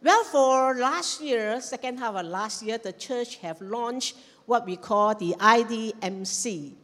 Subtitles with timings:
[0.00, 4.14] Well, for last year, second half of last year, the church have launched
[4.46, 6.74] what we call the IDMC,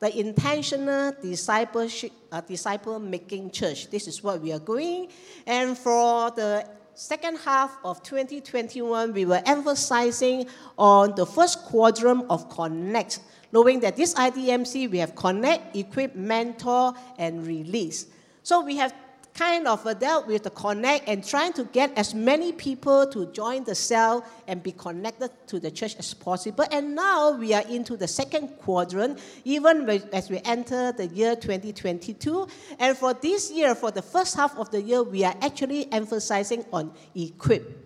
[0.00, 3.90] the Intentional Discipleship, uh, Disciple Making Church.
[3.90, 5.08] This is what we are going.
[5.46, 10.46] And for the second half of 2021, we were emphasizing
[10.78, 13.20] on the first quadrant of connect,
[13.52, 18.06] knowing that this IDMC, we have connect, equip, mentor, and release.
[18.42, 18.94] So we have
[19.34, 23.26] kind of a dealt with the connect and trying to get as many people to
[23.32, 26.64] join the cell and be connected to the church as possible.
[26.70, 32.46] And now we are into the second quadrant, even as we enter the year 2022.
[32.78, 36.64] And for this year, for the first half of the year, we are actually emphasizing
[36.72, 37.80] on equip.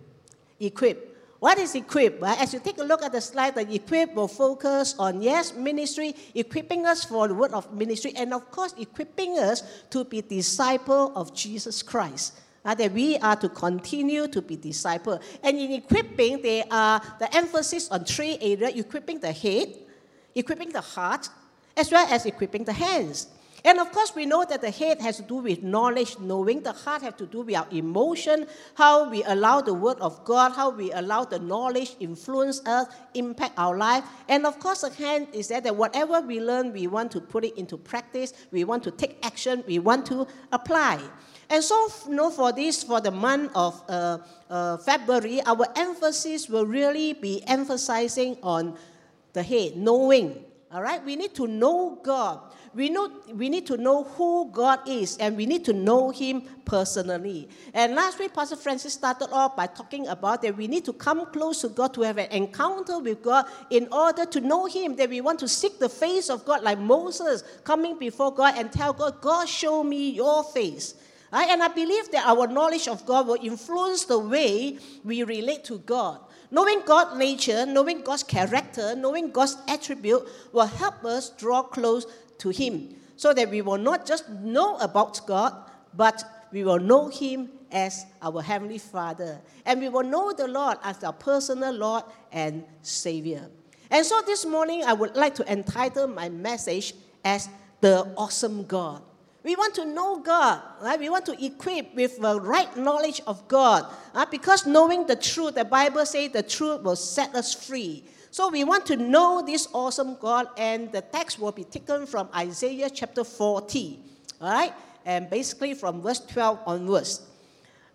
[0.59, 1.08] Equip.
[1.39, 2.21] What is equip?
[2.21, 6.13] As you take a look at the slide, the equip will focus on, yes, ministry,
[6.35, 11.13] equipping us for the word of ministry, and of course, equipping us to be disciple
[11.15, 12.33] of Jesus Christ.
[12.65, 15.17] Uh, that we are to continue to be disciple.
[15.41, 19.77] And in equipping, there are the emphasis on three areas, equipping the head,
[20.35, 21.29] equipping the heart,
[21.77, 23.27] as well as equipping the hands.
[23.65, 26.61] And of course, we know that the head has to do with knowledge, knowing.
[26.61, 30.53] The heart has to do with our emotion, how we allow the word of God,
[30.53, 34.03] how we allow the knowledge influence us, impact our life.
[34.29, 37.43] And of course, the hand is that, that whatever we learn, we want to put
[37.43, 41.01] it into practice, we want to take action, we want to apply.
[41.49, 46.47] And so, you know, for this, for the month of uh, uh, February, our emphasis
[46.47, 48.77] will really be emphasizing on
[49.33, 50.45] the head, knowing.
[50.71, 52.41] All right, we need to know God
[52.73, 56.41] we, know, we need to know who God is and we need to know Him
[56.65, 57.49] personally.
[57.73, 61.25] And last week, Pastor Francis started off by talking about that we need to come
[61.31, 64.95] close to God to have an encounter with God in order to know Him.
[64.95, 68.71] That we want to seek the face of God, like Moses coming before God and
[68.71, 70.95] tell God, God, show me your face.
[71.31, 71.49] Right?
[71.49, 75.79] And I believe that our knowledge of God will influence the way we relate to
[75.79, 76.19] God.
[76.51, 82.07] Knowing God's nature, knowing God's character, knowing God's attribute will help us draw close
[82.39, 85.53] to Him so that we will not just know about God,
[85.93, 89.39] but we will know Him as our Heavenly Father.
[89.65, 93.49] And we will know the Lord as our personal Lord and Savior.
[93.91, 97.49] And so this morning, I would like to entitle my message as
[97.81, 99.01] The Awesome God.
[99.43, 100.99] We want to know God, right?
[100.99, 103.85] We want to equip with the right knowledge of God.
[104.13, 108.03] Uh, because knowing the truth, the Bible says the truth will set us free.
[108.31, 112.29] So we want to know this awesome God, and the text will be taken from
[112.35, 113.99] Isaiah chapter 40,
[114.41, 114.73] all right?
[115.05, 117.21] And basically from verse 12 onwards.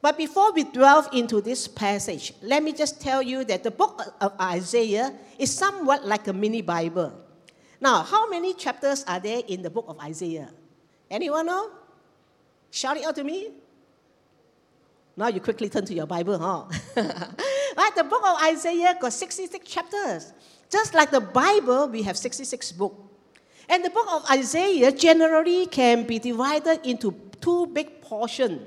[0.02, 4.02] But before we delve into this passage, let me just tell you that the book
[4.20, 7.12] of Isaiah is somewhat like a mini Bible.
[7.80, 10.50] Now, how many chapters are there in the book of Isaiah?
[11.10, 11.70] Anyone know?
[12.70, 13.52] Shout it out to me.
[15.16, 16.64] Now you quickly turn to your Bible, huh?
[17.76, 20.32] right, the book of Isaiah got 66 chapters.
[20.70, 22.96] Just like the Bible, we have 66 books.
[23.68, 28.60] And the book of Isaiah generally can be divided into two big portions.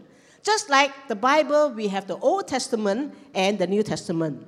[0.43, 4.47] Just like the Bible, we have the Old Testament and the New Testament.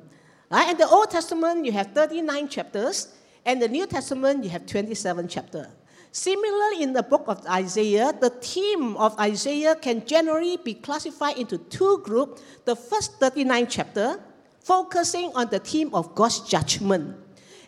[0.50, 0.72] Right?
[0.72, 3.14] In the Old Testament, you have 39 chapters,
[3.46, 5.68] and the New Testament, you have 27 chapters.
[6.12, 11.58] Similarly, in the book of Isaiah, the theme of Isaiah can generally be classified into
[11.58, 12.42] two groups.
[12.66, 14.20] The first 39 chapter,
[14.70, 17.18] focusing on the theme of God's judgment.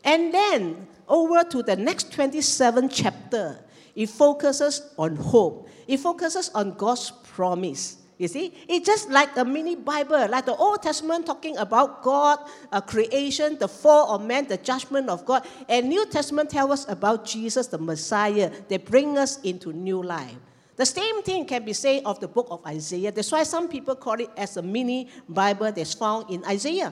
[0.04, 3.58] And then over to the next 27 chapter,
[3.96, 5.68] it focuses on hope.
[5.88, 7.98] It focuses on God's promise.
[8.20, 12.38] You see, it's just like a mini Bible, like the Old Testament talking about God,
[12.72, 15.44] uh, creation, the fall of man, the judgment of God.
[15.68, 20.38] And New Testament tells us about Jesus, the Messiah, that bring us into new life.
[20.82, 23.12] The same thing can be said of the book of Isaiah.
[23.12, 26.92] That's why some people call it as a mini Bible that's found in Isaiah.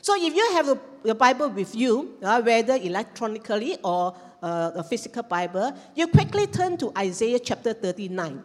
[0.00, 5.24] So if you have a Bible with you, uh, whether electronically or uh, a physical
[5.24, 8.40] Bible, you quickly turn to Isaiah chapter 39.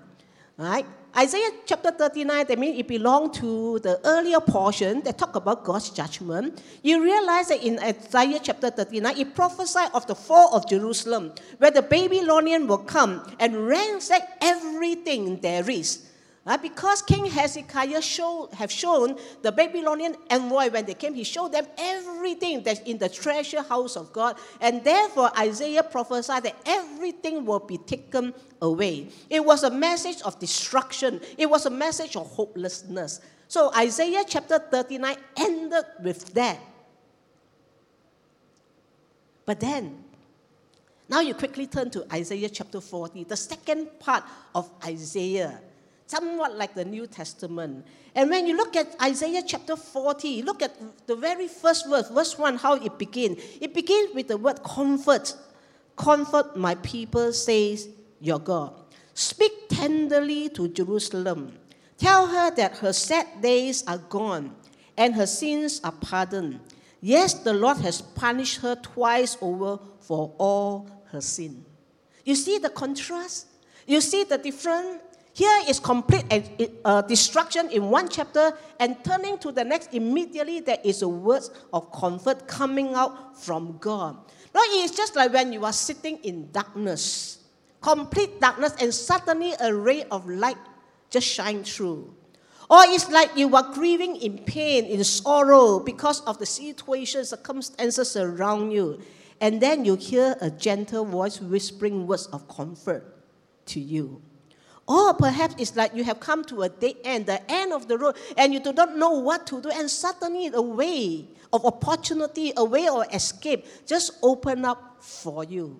[0.57, 0.87] Right?
[1.17, 5.89] Isaiah chapter 39, that means it belongs to the earlier portion that talk about God's
[5.89, 6.61] judgment.
[6.83, 11.71] You realize that in Isaiah chapter 39, it prophesied of the fall of Jerusalem, where
[11.71, 16.08] the Babylonian will come and ransack everything there is.
[16.49, 21.51] Uh, because King Hezekiah show, have shown the Babylonian envoy when they came, he showed
[21.51, 24.35] them everything that's in the treasure house of God.
[24.59, 29.09] And therefore, Isaiah prophesied that everything will be taken away.
[29.29, 33.21] It was a message of destruction, it was a message of hopelessness.
[33.47, 36.57] So, Isaiah chapter 39 ended with that.
[39.45, 40.03] But then,
[41.07, 44.23] now you quickly turn to Isaiah chapter 40, the second part
[44.55, 45.61] of Isaiah
[46.09, 47.85] somewhat like the New Testament.
[48.15, 50.75] And when you look at Isaiah chapter 40, look at
[51.05, 53.37] the very first verse, verse 1, how it begins.
[53.61, 55.35] It begins with the word comfort.
[55.95, 57.89] Comfort my people, says
[58.19, 58.73] your God.
[59.13, 61.53] Speak tenderly to Jerusalem.
[61.99, 64.55] Tell her that her sad days are gone
[64.97, 66.59] and her sins are pardoned.
[67.01, 71.65] Yes, the Lord has punished her twice over for all her sin.
[72.25, 73.45] You see the contrast?
[73.85, 75.03] You see the difference?
[75.39, 76.27] Here is complete
[76.83, 81.43] uh, destruction in one chapter, and turning to the next, immediately there is a word
[81.71, 84.17] of comfort coming out from God.
[84.53, 87.39] No, it's just like when you are sitting in darkness,
[87.79, 90.57] complete darkness, and suddenly a ray of light
[91.09, 92.13] just shines through.
[92.69, 98.17] Or it's like you are grieving in pain, in sorrow because of the situation, circumstances
[98.17, 98.99] around you.
[99.39, 103.23] And then you hear a gentle voice whispering words of comfort
[103.67, 104.21] to you.
[104.89, 107.95] Or perhaps it's like you have come to a dead end, the end of the
[107.95, 112.53] road, and you do not know what to do, and suddenly a way of opportunity,
[112.57, 115.79] a way of escape just open up for you.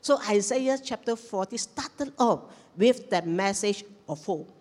[0.00, 2.42] So Isaiah chapter 40 started off
[2.76, 4.52] with that message of hope.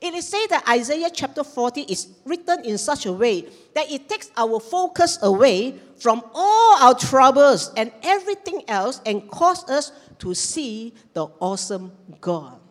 [0.00, 3.42] It is said that Isaiah chapter 40 is written in such a way
[3.74, 9.68] that it takes our focus away from all our troubles and everything else and cause
[9.68, 12.61] us to see the awesome God.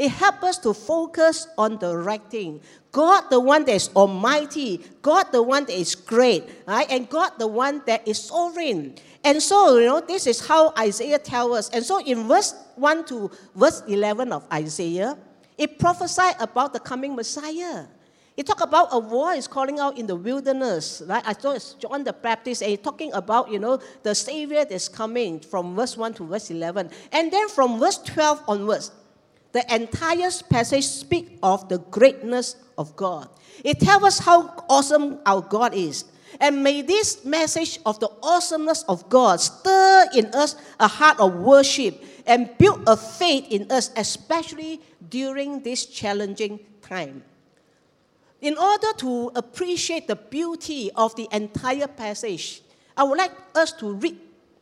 [0.00, 2.62] It helps us to focus on the right thing.
[2.90, 6.86] God, the one that is almighty, God, the one that is great, right?
[6.88, 8.94] and God, the one that is sovereign.
[9.22, 11.68] And so, you know, this is how Isaiah tells us.
[11.68, 15.18] And so, in verse 1 to verse 11 of Isaiah,
[15.58, 17.84] it prophesied about the coming Messiah.
[18.38, 21.02] It talked about a voice calling out in the wilderness.
[21.04, 21.22] Right?
[21.26, 25.40] I thought it's John the Baptist, and talking about, you know, the Savior that's coming
[25.40, 26.88] from verse 1 to verse 11.
[27.12, 28.92] And then from verse 12 onwards,
[29.52, 33.28] the entire passage speaks of the greatness of God.
[33.64, 36.04] It tells us how awesome our God is.
[36.38, 41.34] And may this message of the awesomeness of God stir in us a heart of
[41.34, 47.24] worship and build a faith in us, especially during this challenging time.
[48.40, 52.62] In order to appreciate the beauty of the entire passage,
[52.96, 54.16] I would like us to read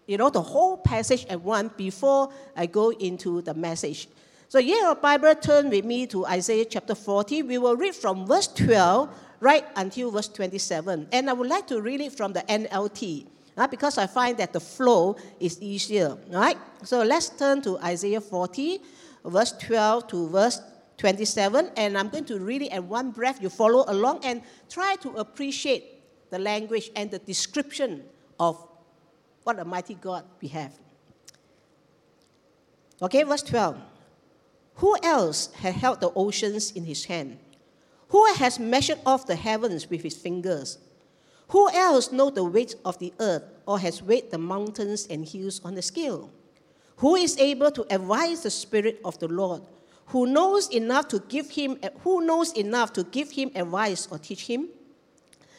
[0.08, 4.08] you know, the whole passage at once before I go into the message.
[4.48, 7.42] So, yeah, your Bible, turn with me to Isaiah chapter 40.
[7.42, 9.10] We will read from verse 12
[9.40, 11.08] right until verse 27.
[11.12, 13.26] And I would like to read it from the NLT
[13.58, 16.16] uh, because I find that the flow is easier.
[16.30, 16.56] Right?
[16.82, 18.80] So, let's turn to Isaiah 40
[19.24, 20.60] verse 12 to verse
[20.98, 23.40] 27, and I'm going to read it at one breath.
[23.40, 28.02] You follow along and try to appreciate the language and the description
[28.40, 28.58] of
[29.44, 30.72] what a mighty God we have.
[33.00, 33.78] Okay, verse 12.
[34.78, 37.38] Who else has held the oceans in his hand?
[38.08, 40.78] Who has measured off the heavens with his fingers?
[41.48, 45.60] Who else knows the weight of the earth or has weighed the mountains and hills
[45.64, 46.30] on the scale?
[46.98, 49.62] Who is able to advise the Spirit of the Lord?
[50.06, 54.46] Who knows enough to give him who knows enough to give him advice or teach
[54.46, 54.68] him?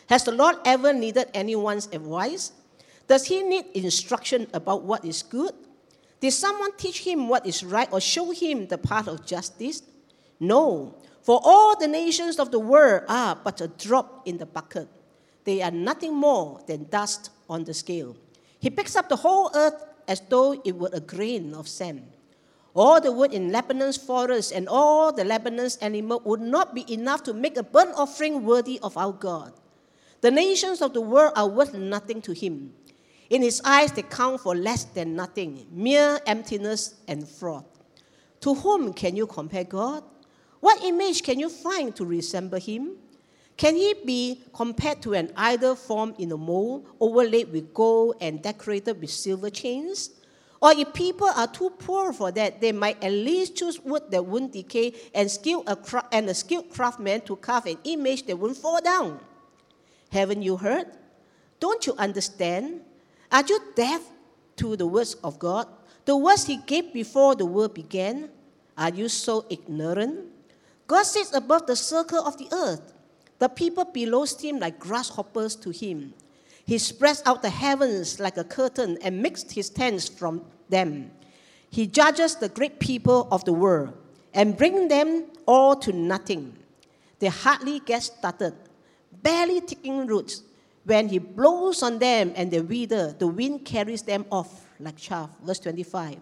[0.07, 2.54] Has the Lord ever needed anyone's advice?
[3.07, 5.54] Does he need instruction about what is good?
[6.19, 9.83] Did someone teach him what is right or show him the path of justice?
[10.39, 14.88] No, for all the nations of the world are but a drop in the bucket.
[15.45, 18.16] They are nothing more than dust on the scale.
[18.59, 22.06] He picks up the whole earth as though it were a grain of sand.
[22.73, 27.23] All the wood in Lebanon's forest and all the Lebanon's animal would not be enough
[27.23, 29.54] to make a burnt offering worthy of our God.
[30.21, 32.73] The nations of the world are worth nothing to him.
[33.30, 37.66] In his eyes, they count for less than nothing, mere emptiness and fraud.
[38.42, 40.04] To whom can you compare God?
[40.59, 42.98] What image can you find to resemble him?
[43.56, 48.42] Can he be compared to an idol formed in a mold, overlaid with gold and
[48.42, 50.12] decorated with silver chains?
[50.62, 54.26] Or if people are too poor for that, they might at least choose wood that
[54.26, 58.38] won't decay and, skill a cra- and a skilled craftsman to carve an image that
[58.38, 59.19] won't fall down.
[60.09, 60.88] Haven't you heard?
[61.59, 62.81] Don't you understand?
[63.31, 64.02] Are you deaf
[64.57, 65.68] to the words of God?
[66.06, 68.30] The words He gave before the world began?
[68.78, 70.26] Are you so ignorant?
[70.88, 72.94] God sits above the circle of the earth.
[73.38, 76.14] The people below him like grasshoppers to him.
[76.66, 81.12] He spreads out the heavens like a curtain and makes his tents from them.
[81.69, 83.94] He judges the great people of the world
[84.33, 86.57] and brings them all to nothing.
[87.19, 88.54] They hardly get started,
[89.21, 90.44] barely taking roots.
[90.86, 95.30] When he blows on them and they wither, the wind carries them off like chaff.
[95.44, 96.18] Verse 25.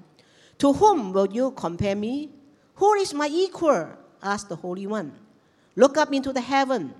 [0.59, 2.31] To whom will you compare me?
[2.75, 3.89] Who is my equal?
[4.21, 5.13] asked the Holy One.
[5.75, 6.93] Look up into the heaven.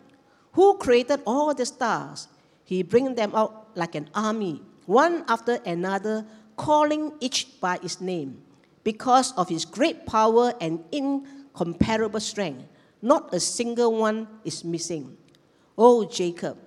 [0.54, 2.28] Who created all the stars?
[2.64, 8.42] He brings them out like an army, one after another, calling each by its name.
[8.84, 12.66] Because of his great power and incomparable strength,
[13.02, 15.18] not a single one is missing.
[15.78, 16.58] Oh, Jacob,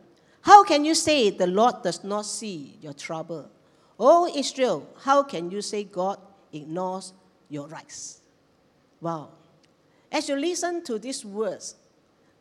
[0.42, 3.50] how can you say the Lord does not see your trouble?
[3.98, 6.18] Oh, Israel, how can you say God
[6.52, 7.12] ignores
[7.48, 8.20] your rights?
[9.00, 9.28] Wow.
[10.10, 11.76] As you listen to these words,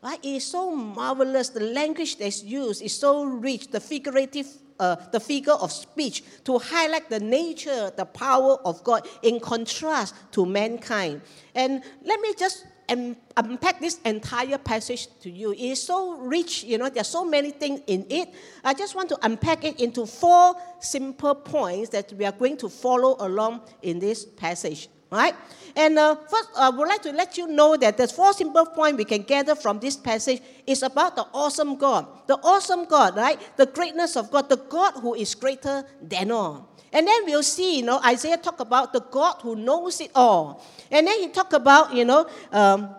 [0.02, 1.50] right, it is so marvelous.
[1.50, 6.58] The language that's used is so rich, the figurative, uh, the figure of speech to
[6.58, 11.20] highlight the nature, the power of God in contrast to mankind.
[11.54, 15.52] And let me just and unpack this entire passage to you.
[15.52, 18.34] It is so rich, you know, there's so many things in it.
[18.64, 22.68] I just want to unpack it into four simple points that we are going to
[22.68, 24.88] follow along in this passage.
[25.12, 25.34] Right?
[25.74, 28.96] And uh, first, I would like to let you know that the four simple points
[28.96, 32.06] we can gather from this passage is about the awesome God.
[32.28, 33.40] The awesome God, right?
[33.56, 36.68] The greatness of God, the God who is greater than all.
[36.92, 40.64] And then we'll see, you know, Isaiah talk about the God who knows it all.
[40.90, 42.94] And then he talk about, you know, um,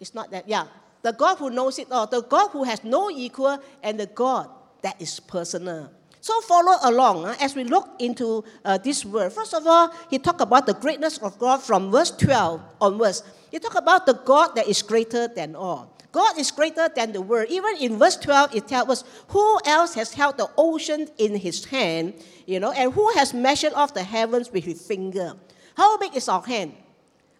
[0.00, 0.66] it's not that, yeah,
[1.02, 4.50] the God who knows it all, the God who has no equal, and the God
[4.82, 5.90] that is personal.
[6.20, 9.32] So follow along uh, as we look into uh, this word.
[9.32, 13.22] First of all, he talk about the greatness of God from verse 12 onwards.
[13.52, 15.95] He talk about the God that is greater than all.
[16.16, 17.48] God is greater than the world.
[17.50, 21.66] Even in verse 12, it tells us who else has held the ocean in his
[21.66, 22.14] hand,
[22.46, 25.34] you know, and who has measured off the heavens with his finger.
[25.76, 26.72] How big is our hand?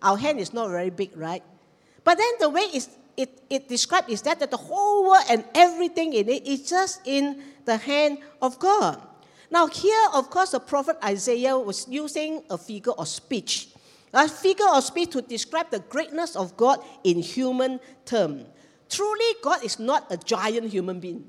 [0.03, 1.43] Our hand is not very big, right?
[2.05, 2.69] But then the way
[3.17, 7.01] it, it described is that, that the whole world and everything in it is just
[7.07, 9.01] in the hand of God.
[9.51, 13.69] Now, here, of course, the prophet Isaiah was using a figure of speech.
[14.13, 18.45] A figure of speech to describe the greatness of God in human terms.
[18.89, 21.25] Truly, God is not a giant human being.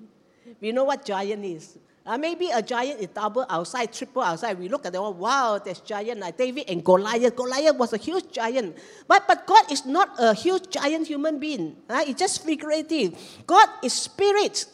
[0.62, 1.78] We know what giant is.
[2.08, 4.58] Uh, maybe a giant is double outside, triple outside.
[4.58, 7.36] We look at them, wow, there's giant like David and Goliath.
[7.36, 8.78] Goliath was a huge giant.
[9.10, 11.76] But, but God is not a huge giant human being.
[11.90, 13.14] Uh, it's just figurative.
[13.46, 14.68] God is spirit.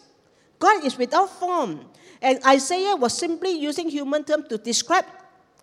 [0.60, 1.86] God is without form.
[2.22, 5.06] And Isaiah was simply using human terms to describe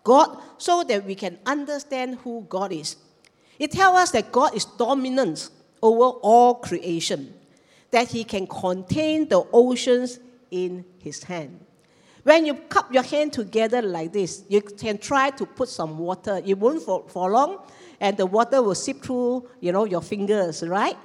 [0.02, 2.96] God so that we can understand who God is.
[3.60, 5.50] It tells us that God is dominant
[5.82, 7.34] over all creation,
[7.90, 10.18] that he can contain the oceans
[10.50, 11.58] in his hand.
[12.22, 16.40] When you cup your hand together like this, you can try to put some water.
[16.44, 17.58] It won't for, for long,
[17.98, 20.96] and the water will seep through, you know, your fingers, right?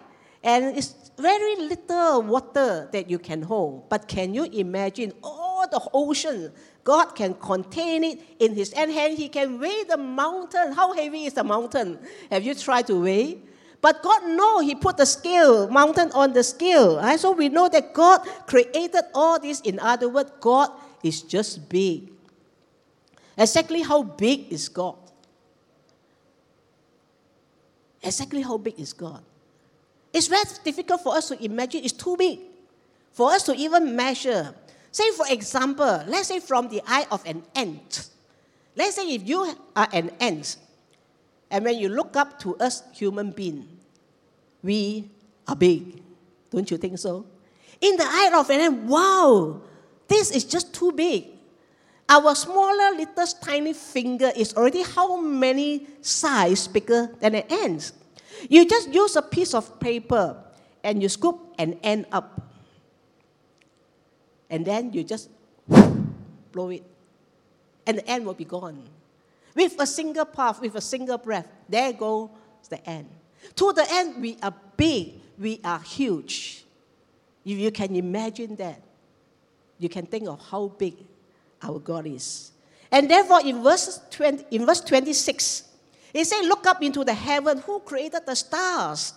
[0.43, 3.89] And it's very little water that you can hold.
[3.89, 6.51] But can you imagine all the ocean?
[6.83, 9.17] God can contain it in His hand.
[9.17, 10.73] He can weigh the mountain.
[10.73, 11.97] How heavy is the mountain?
[12.29, 13.39] Have you tried to weigh?
[13.85, 16.97] But God know He put the scale, mountain on the scale.
[16.97, 17.19] Right?
[17.19, 19.61] So we know that God created all this.
[19.61, 20.71] In other words, God
[21.03, 22.09] is just big.
[23.37, 24.97] Exactly how big is God?
[28.01, 29.21] Exactly how big is God?
[30.11, 31.83] It's very difficult for us to imagine.
[31.83, 32.39] It's too big
[33.11, 34.55] for us to even measure.
[34.89, 38.09] Say, for example, let's say from the eye of an ant.
[38.75, 40.57] Let's say if you are an ant,
[41.51, 43.74] and when you look up to us human beings,
[44.65, 45.07] we
[45.47, 46.01] are big.
[46.49, 47.25] Don't you think so?
[47.79, 49.61] In the eye of an ant, wow,
[50.07, 51.27] this is just too big.
[52.09, 57.91] Our smaller little tiny finger is already how many size bigger than an ant?
[58.49, 60.43] You just use a piece of paper
[60.83, 62.41] and you scoop an ant up.
[64.49, 65.29] And then you just
[66.51, 66.83] blow it.
[67.87, 68.81] And the ant will be gone.
[69.55, 72.29] With a single puff, with a single breath, there goes
[72.69, 73.07] the ant.
[73.55, 76.65] To the end, we are big, we are huge.
[77.45, 78.81] If you can imagine that,
[79.77, 80.95] you can think of how big
[81.61, 82.51] our God is.
[82.91, 85.63] And therefore, in verse, 20, in verse 26,
[86.13, 89.13] it says, Look up into the heaven, who created the stars?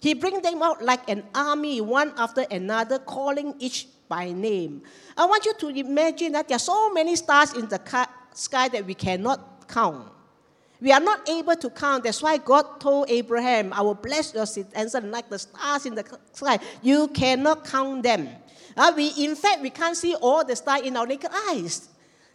[0.00, 4.82] He brings them out like an army, one after another, calling each by name.
[5.16, 7.80] I want you to imagine that there are so many stars in the
[8.32, 10.12] sky that we cannot count.
[10.80, 12.04] We are not able to count.
[12.04, 16.04] That's why God told Abraham, I will bless your descendants like the stars in the
[16.32, 16.58] sky.
[16.82, 18.28] You cannot count them.
[18.76, 21.88] Uh, we, in fact, we can't see all the stars in our naked eyes.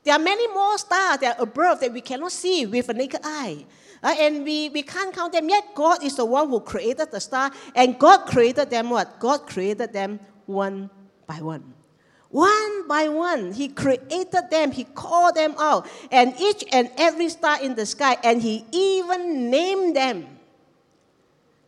[0.04, 3.22] There are many more stars that are above that we cannot see with a naked
[3.24, 3.66] eye.
[4.02, 5.48] Uh, and we, we can't count them.
[5.48, 7.52] Yet God is the one who created the star.
[7.76, 9.20] And God created them what?
[9.20, 10.90] God created them one
[11.28, 11.76] by one.
[12.32, 17.62] One by one, He created them, He called them out, and each and every star
[17.62, 20.40] in the sky, and He even named them.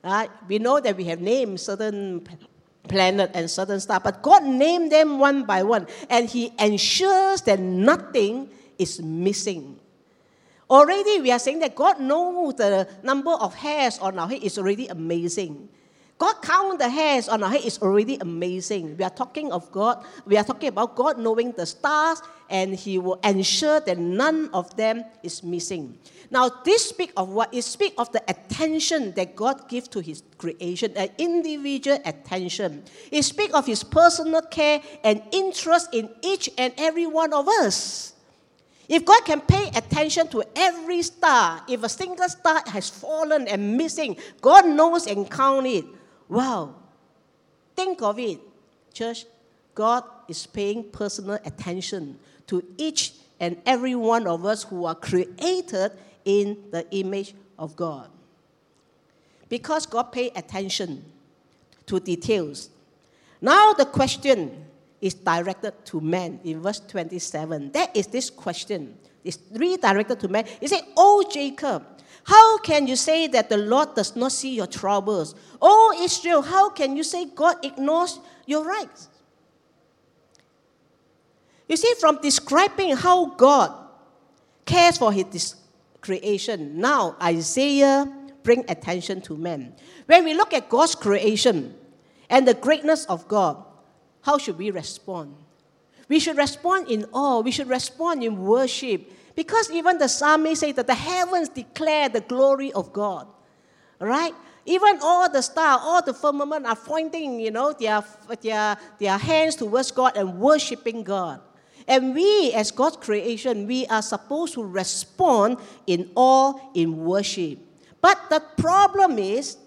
[0.03, 0.29] Right?
[0.47, 2.25] We know that we have named certain
[2.87, 7.59] planet and certain star, but God named them one by one, and He ensures that
[7.59, 9.79] nothing is missing.
[10.69, 14.57] Already, we are saying that God knows the number of hairs on our head is
[14.57, 15.67] already amazing.
[16.23, 18.95] God count the hairs on our head is already amazing.
[18.95, 20.05] We are talking of God.
[20.25, 24.73] We are talking about God knowing the stars, and He will ensure that none of
[24.77, 25.97] them is missing.
[26.31, 27.53] Now, this speak of what?
[27.53, 32.85] It speak of the attention that God gives to His creation, an individual attention.
[33.11, 38.13] It speak of His personal care and interest in each and every one of us.
[38.87, 43.75] If God can pay attention to every star, if a single star has fallen and
[43.75, 45.83] missing, God knows and count it.
[46.29, 46.75] Wow.
[47.75, 48.39] Think of it,
[48.93, 49.25] church.
[49.75, 55.91] God is paying personal attention to each and every one of us who are created
[56.25, 58.09] in the image of God.
[59.49, 61.03] Because God paid attention
[61.85, 62.69] to details.
[63.41, 64.65] Now the question
[65.01, 67.71] is directed to man in verse 27.
[67.73, 68.97] That is this question.
[69.23, 70.45] It's redirected to man.
[70.59, 71.85] He said, Oh Jacob,
[72.25, 75.35] how can you say that the Lord does not see your troubles?
[75.61, 79.09] Oh, Israel, how can you say God ignores your rights?
[81.67, 83.73] You see, from describing how God
[84.65, 85.55] cares for his
[86.01, 88.11] creation, now Isaiah
[88.43, 89.73] bring attention to man.
[90.05, 91.73] When we look at God's creation
[92.29, 93.63] and the greatness of God,
[94.21, 95.35] how should we respond?
[96.07, 97.39] We should respond in awe.
[97.41, 99.11] We should respond in worship.
[99.35, 103.27] Because even the psalmist say that the heavens declare the glory of God.
[103.99, 104.33] Right?
[104.65, 108.03] Even all the stars, all the firmament are pointing, you know, their,
[108.41, 111.41] their, their hands towards God and worshiping God.
[111.87, 117.59] And we, as God's creation, we are supposed to respond in awe, in worship.
[117.99, 119.57] But the problem is,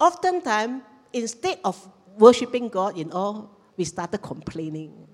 [0.00, 1.78] oftentimes, instead of
[2.18, 5.06] worshiping God in awe, we started complaining.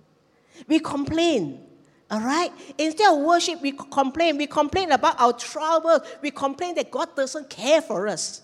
[0.67, 1.68] We complain.
[2.11, 2.51] All right?
[2.79, 4.39] Instead of worship, we complain.
[4.39, 6.01] We complain about our trouble.
[6.23, 8.43] We complain that God doesn't care for us.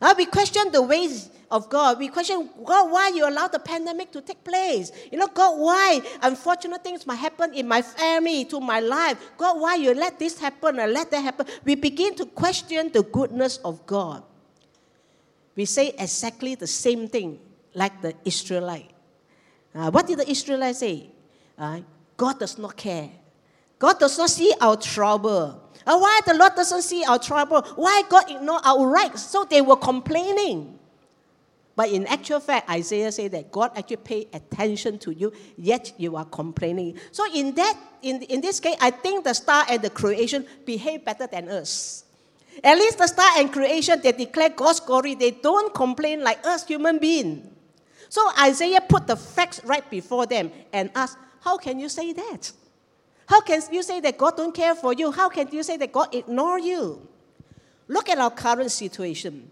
[0.00, 1.98] Uh, we question the ways of God.
[1.98, 4.90] We question, God, why you allow the pandemic to take place?
[5.12, 9.18] You know, God, why unfortunate things might happen in my family, to my life?
[9.36, 11.46] God, why you let this happen or let that happen?
[11.64, 14.24] We begin to question the goodness of God.
[15.54, 17.38] We say exactly the same thing
[17.74, 18.90] like the Israelite.
[19.74, 21.10] Uh, what did the Israelite say?
[21.58, 21.80] Uh,
[22.16, 23.10] God does not care.
[23.78, 25.60] God does not see our trouble.
[25.84, 27.62] Uh, why the Lord doesn't see our trouble?
[27.74, 29.22] Why God ignore our rights?
[29.26, 30.78] So they were complaining.
[31.74, 36.16] But in actual fact, Isaiah said that God actually paid attention to you, yet you
[36.16, 36.98] are complaining.
[37.10, 41.04] So in that, in, in this case, I think the star and the creation behave
[41.04, 42.04] better than us.
[42.62, 45.14] At least the star and creation, they declare God's glory.
[45.14, 47.48] They don't complain like us human beings.
[48.10, 52.52] So Isaiah put the facts right before them and asked, How can you say that?
[53.26, 55.10] How can you say that God don't care for you?
[55.10, 57.06] How can you say that God ignore you?
[57.88, 59.50] Look at our current situation.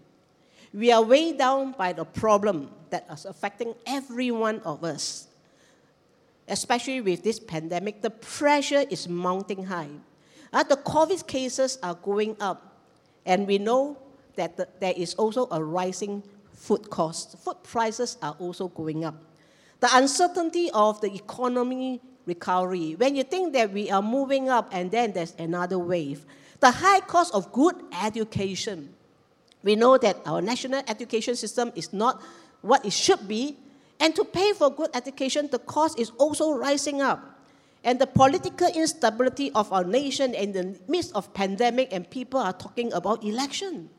[0.73, 5.27] We are weighed down by the problem that is affecting every one of us.
[6.47, 9.89] Especially with this pandemic, the pressure is mounting high.
[10.53, 12.77] Uh, the COVID cases are going up,
[13.25, 13.97] and we know
[14.35, 16.23] that the, there is also a rising
[16.53, 17.35] food costs.
[17.43, 19.15] Food prices are also going up.
[19.81, 24.91] The uncertainty of the economy recovery, when you think that we are moving up and
[24.91, 26.25] then there's another wave.
[26.59, 28.93] The high cost of good education.
[29.63, 32.21] We know that our national education system is not
[32.61, 33.57] what it should be,
[33.99, 37.39] and to pay for good education, the cost is also rising up.
[37.83, 42.53] And the political instability of our nation in the midst of pandemic, and people are
[42.53, 43.89] talking about election.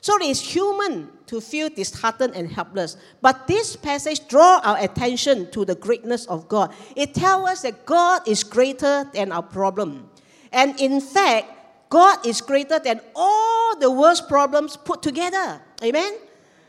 [0.00, 2.96] So it is human to feel disheartened and helpless.
[3.20, 6.72] But this passage draws our attention to the greatness of God.
[6.96, 10.08] It tells us that God is greater than our problem.
[10.52, 11.46] And in fact,
[11.90, 15.60] God is greater than all the world's problems put together.
[15.82, 16.18] Amen?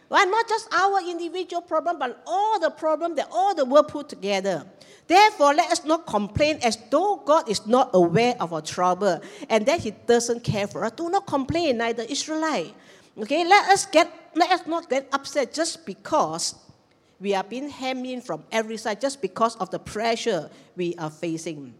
[0.09, 4.09] Well, not just our individual problem, but all the problem that all the world put
[4.09, 4.65] together.
[5.07, 9.65] Therefore, let us not complain as though God is not aware of our trouble and
[9.65, 10.91] that He doesn't care for us.
[10.91, 12.73] Do not complain, neither Israelite.
[13.19, 16.55] Okay, let us get let us not get upset just because
[17.19, 21.09] we are being hemmed in from every side, just because of the pressure we are
[21.09, 21.73] facing.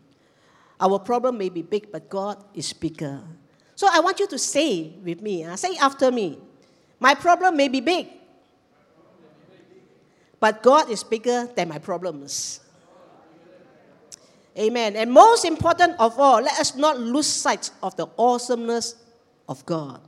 [0.80, 3.21] Our problem may be big, but God is bigger.
[3.75, 6.39] So I want you to say with me, uh, say after me,
[6.99, 8.08] my problem may be big,
[10.39, 12.60] but God is bigger than my problems.
[14.58, 14.97] Amen.
[14.97, 18.95] And most important of all, let us not lose sight of the awesomeness
[19.47, 20.02] of God.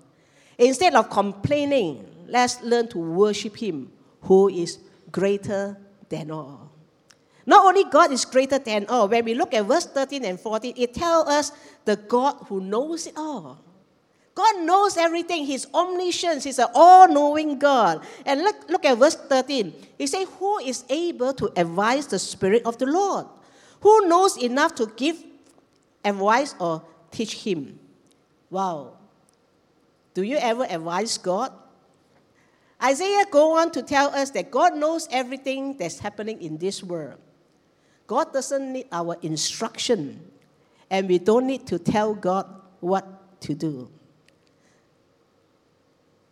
[0.62, 4.78] Instead of complaining, let's learn to worship Him who is
[5.12, 5.76] greater
[6.08, 6.72] than all.
[7.48, 10.76] Not only God is greater than all, when we look at verse 13 and 14,
[10.78, 11.52] it tells us
[11.84, 13.60] the God who knows it all.
[14.36, 15.46] God knows everything.
[15.46, 16.44] He's omniscient.
[16.44, 18.06] He's an all knowing God.
[18.24, 19.74] And look, look at verse 13.
[19.98, 23.26] He says, Who is able to advise the Spirit of the Lord?
[23.82, 25.22] Who knows enough to give
[26.06, 27.80] advice or teach him?
[28.52, 29.01] Wow.
[30.14, 31.52] Do you ever advise God?
[32.84, 37.20] Isaiah go on to tell us that God knows everything that's happening in this world.
[38.08, 40.20] God doesn't need our instruction,
[40.90, 42.46] and we don't need to tell God
[42.80, 43.90] what to do.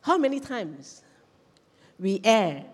[0.02, 1.04] How many times
[2.00, 2.66] we err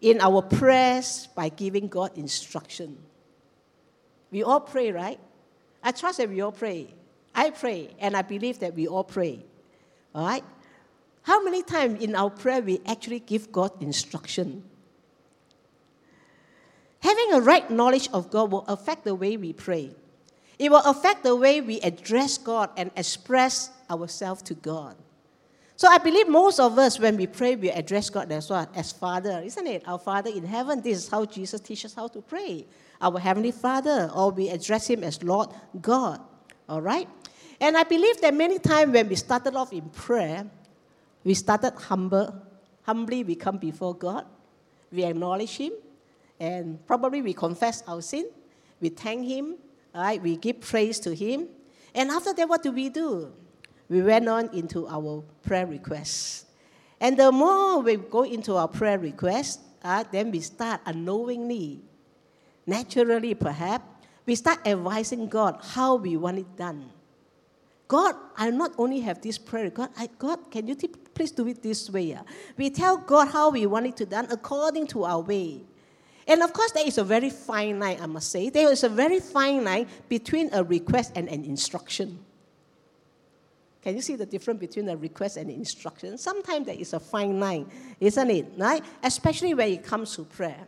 [0.00, 2.98] in our prayers by giving God instruction?
[4.30, 5.20] We all pray, right?
[5.82, 6.92] I trust that we all pray.
[7.34, 9.44] I pray, and I believe that we all pray.
[10.16, 10.44] All right?
[11.22, 14.64] How many times in our prayer we actually give God instruction?
[17.00, 19.94] Having a right knowledge of God will affect the way we pray.
[20.58, 24.96] It will affect the way we address God and express ourselves to God.
[25.76, 28.74] So I believe most of us, when we pray, we address God as what?
[28.74, 29.86] As Father, isn't it?
[29.86, 30.80] Our Father in heaven.
[30.80, 32.64] This is how Jesus teaches how to pray.
[33.02, 35.50] Our Heavenly Father, or we address Him as Lord
[35.82, 36.20] God.
[36.66, 37.06] All right?
[37.60, 40.46] And I believe that many times when we started off in prayer,
[41.24, 42.34] we started humble.
[42.82, 44.26] Humbly, we come before God.
[44.92, 45.72] We acknowledge Him.
[46.38, 48.30] And probably we confess our sin.
[48.80, 49.56] We thank Him.
[49.94, 50.22] Right?
[50.22, 51.48] We give praise to Him.
[51.94, 53.32] And after that, what do we do?
[53.88, 56.44] we went on into our prayer requests.
[57.00, 61.82] And the more we go into our prayer requests, uh, then we start unknowingly,
[62.66, 63.84] naturally perhaps,
[64.24, 66.90] we start advising God how we want it done.
[67.88, 71.46] God, I not only have this prayer, God, I, God, can you t- please do
[71.46, 72.14] it this way?
[72.14, 72.22] Uh?
[72.56, 75.62] We tell God how we want it to done according to our way.
[76.26, 78.50] And of course, there is a very fine line, I must say.
[78.50, 82.18] There is a very fine line between a request and an instruction.
[83.82, 86.18] Can you see the difference between a request and an instruction?
[86.18, 87.70] Sometimes there is a fine line,
[88.00, 88.46] isn't it?
[88.56, 88.82] Right?
[89.00, 90.66] Especially when it comes to prayer.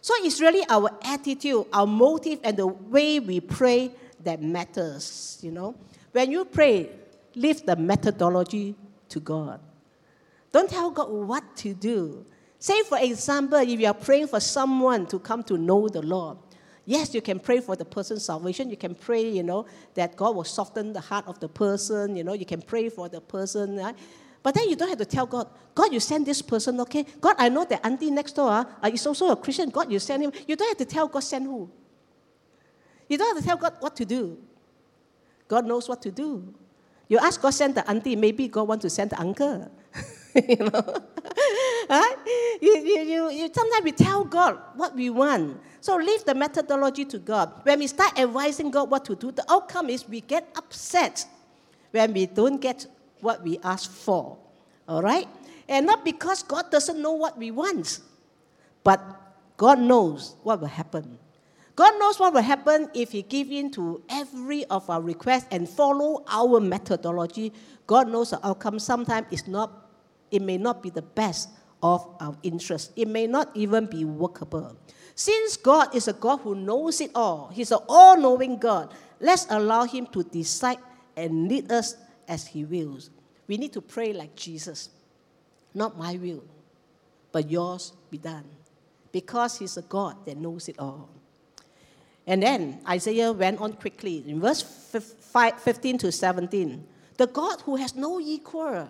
[0.00, 3.90] So it's really our attitude, our motive, and the way we pray
[4.22, 5.40] that matters.
[5.42, 5.74] You know,
[6.12, 6.90] when you pray,
[7.34, 8.74] leave the methodology
[9.08, 9.60] to God.
[10.52, 12.26] Don't tell God what to do.
[12.58, 16.38] Say, for example, if you are praying for someone to come to know the Lord,
[16.90, 18.68] Yes, you can pray for the person's salvation.
[18.68, 22.16] You can pray, you know, that God will soften the heart of the person.
[22.16, 23.76] You know, you can pray for the person.
[23.76, 23.94] Right?
[24.42, 27.04] But then you don't have to tell God, God, you send this person, okay?
[27.20, 29.70] God, I know that auntie next door uh, is also a Christian.
[29.70, 30.32] God, you send him.
[30.48, 31.70] You don't have to tell God, send who.
[33.08, 34.38] You don't have to tell God what to do.
[35.50, 36.54] God knows what to do.
[37.08, 39.68] You ask God, send the auntie, maybe God wants to send the uncle.
[40.48, 40.70] you know?
[41.90, 42.16] right?
[42.62, 45.60] You, you, you, you, sometimes we tell God what we want.
[45.80, 47.52] So leave the methodology to God.
[47.64, 51.26] When we start advising God what to do, the outcome is we get upset
[51.90, 52.86] when we don't get
[53.20, 54.38] what we ask for.
[54.86, 55.26] All right?
[55.68, 57.98] And not because God doesn't know what we want,
[58.84, 59.02] but
[59.56, 61.18] God knows what will happen.
[61.80, 65.66] God knows what will happen if He give in to every of our requests and
[65.66, 67.54] follow our methodology.
[67.86, 68.78] God knows the outcome.
[68.78, 69.88] Sometimes it's not,
[70.30, 71.48] it may not be the best
[71.82, 72.92] of our interest.
[72.96, 74.76] It may not even be workable.
[75.14, 79.46] Since God is a God who knows it all, He's an all knowing God, let's
[79.48, 80.76] allow Him to decide
[81.16, 81.96] and lead us
[82.28, 83.08] as He wills.
[83.48, 84.90] We need to pray like Jesus.
[85.72, 86.44] Not my will,
[87.32, 88.44] but yours be done.
[89.12, 91.08] Because He's a God that knows it all.
[92.30, 96.86] And then Isaiah went on quickly in verse 15 to 17.
[97.16, 98.88] The God who has no equal,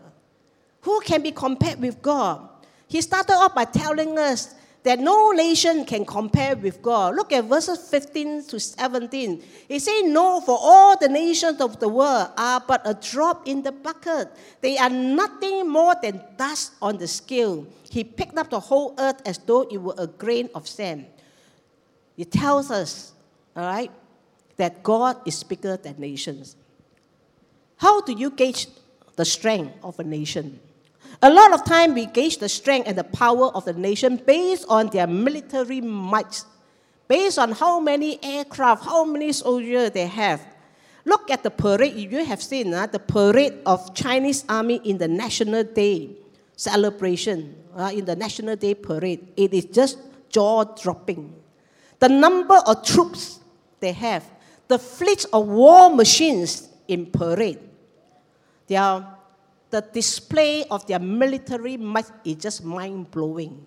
[0.83, 2.47] who can be compared with God?
[2.87, 7.17] He started off by telling us that no nation can compare with God.
[7.17, 9.43] Look at verses 15 to 17.
[9.69, 13.63] He said, No, for all the nations of the world are but a drop in
[13.63, 14.29] the bucket.
[14.61, 17.67] They are nothing more than dust on the scale.
[17.89, 21.07] He picked up the whole earth as though it were a grain of sand.
[22.19, 23.15] It tells us,
[23.61, 23.91] all right,
[24.57, 26.57] that God is bigger than nations.
[27.77, 28.69] How do you gauge
[29.17, 30.59] the strength of a nation?
[31.23, 34.65] A lot of time we gauge the strength and the power of the nation based
[34.69, 36.43] on their military might,
[37.07, 40.41] based on how many aircraft, how many soldiers they have.
[41.05, 41.97] Look at the parade.
[41.97, 46.17] You have seen uh, the parade of Chinese army in the National Day
[46.57, 51.35] celebration, uh, in the National Day parade, it is just jaw-dropping.
[51.99, 53.40] The number of troops
[53.81, 54.25] they have,
[54.69, 57.59] the fleet of war machines in parade.
[58.67, 59.19] They are
[59.71, 63.67] the display of their military might is just mind blowing.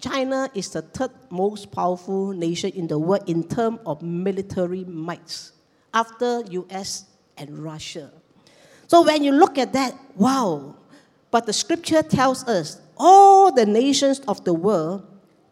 [0.00, 5.50] China is the third most powerful nation in the world in terms of military might
[5.92, 8.10] after US and Russia.
[8.86, 10.76] So when you look at that, wow.
[11.30, 15.06] But the scripture tells us all the nations of the world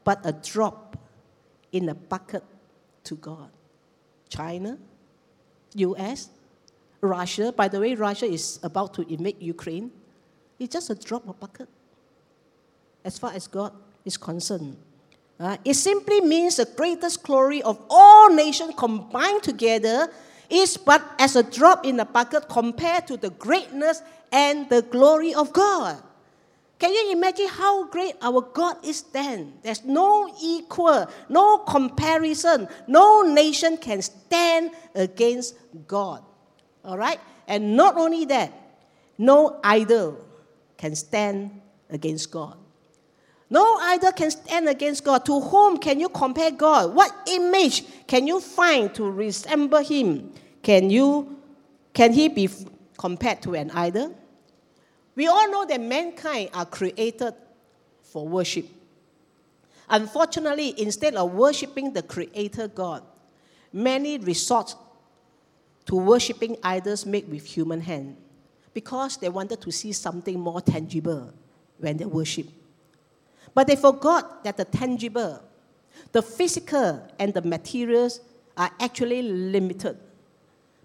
[0.05, 0.96] but a drop
[1.72, 2.44] in a bucket
[3.05, 3.51] to God.
[4.29, 4.79] China,
[5.75, 6.31] US,
[7.01, 7.53] Russia.
[7.53, 9.91] By the way, Russia is about to invade Ukraine.
[10.59, 11.69] It's just a drop of bucket
[13.05, 13.73] as far as God
[14.05, 14.77] is concerned.
[15.38, 20.09] Uh, it simply means the greatest glory of all nations combined together
[20.49, 25.35] is but as a drop in the bucket compared to the greatness and the glory
[25.35, 26.01] of God.
[26.83, 29.53] Can you imagine how great our God is then?
[29.62, 32.66] There's no equal, no comparison.
[32.88, 35.55] No nation can stand against
[35.87, 36.25] God.
[36.85, 37.21] All right?
[37.47, 38.53] And not only that,
[39.16, 40.25] no idol
[40.77, 42.57] can stand against God.
[43.49, 45.25] No idol can stand against God.
[45.27, 46.97] To whom can you compare God?
[46.97, 50.33] What image can you find to resemble him?
[50.64, 51.38] Can you
[51.95, 52.49] can he be
[52.99, 54.16] compared to an idol?
[55.14, 57.35] We all know that mankind are created
[58.03, 58.66] for worship.
[59.88, 63.03] Unfortunately, instead of worshiping the Creator God,
[63.72, 64.75] many resort
[65.87, 68.16] to worshiping idols made with human hand
[68.72, 71.33] because they wanted to see something more tangible
[71.79, 72.46] when they worship.
[73.55, 75.42] But they forgot that the tangible,
[76.12, 78.20] the physical, and the materials
[78.57, 79.98] are actually limited.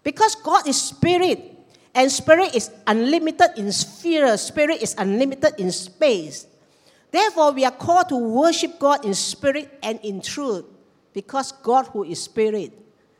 [0.03, 1.56] Because God is spirit,
[1.97, 6.45] and spirit is unlimited in sphere, spirit is unlimited in space.
[7.09, 10.65] Therefore, we are called to worship God in spirit and in truth
[11.11, 12.71] because God, who is spirit,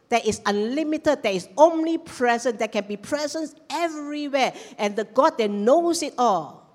[0.09, 5.49] that is unlimited, that is omnipresent, that can be present everywhere, and the God that
[5.49, 6.69] knows it all,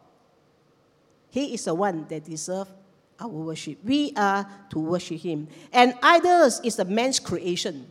[1.30, 2.70] He is the one that deserves
[3.20, 3.78] our worship.
[3.84, 5.46] We are to worship Him.
[5.72, 7.86] And idols is a man's creation,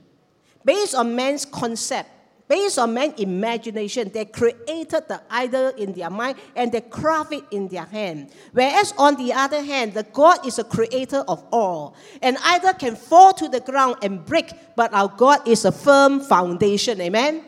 [0.65, 2.10] based on man's concept
[2.52, 7.46] based on man's imagination, they created the idol in their mind and they craft it
[7.50, 8.30] in their hand.
[8.52, 11.96] Whereas on the other hand, the God is a creator of all.
[12.22, 16.20] An idol can fall to the ground and break, but our God is a firm
[16.20, 17.00] foundation.
[17.00, 17.46] Amen.